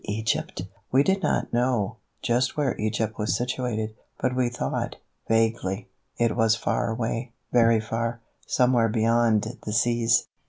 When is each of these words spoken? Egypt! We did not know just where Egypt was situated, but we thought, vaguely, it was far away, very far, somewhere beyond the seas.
Egypt! 0.05 0.63
We 0.91 1.03
did 1.03 1.21
not 1.21 1.53
know 1.53 1.97
just 2.23 2.57
where 2.57 2.75
Egypt 2.79 3.19
was 3.19 3.37
situated, 3.37 3.93
but 4.19 4.35
we 4.35 4.49
thought, 4.49 4.95
vaguely, 5.27 5.89
it 6.17 6.35
was 6.35 6.55
far 6.55 6.89
away, 6.89 7.33
very 7.51 7.79
far, 7.79 8.19
somewhere 8.47 8.89
beyond 8.89 9.59
the 9.63 9.71
seas. 9.73 10.25